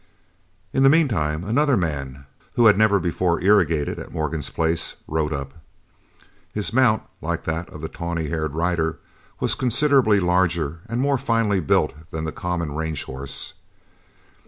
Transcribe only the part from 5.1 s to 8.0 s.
up. His mount, like that of the